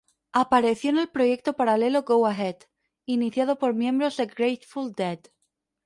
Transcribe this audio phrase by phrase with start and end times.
[0.31, 2.55] Apareció en el proyecto paralelo Go Ahead,
[3.05, 5.19] iniciado por miembros de Grateful Dead.